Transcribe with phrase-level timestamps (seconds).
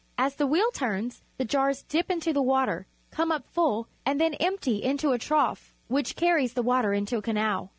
[0.17, 4.33] As the wheel turns, the jars dip into the water, come up full, and then
[4.39, 7.69] empty into a trough which carries the water into a canal.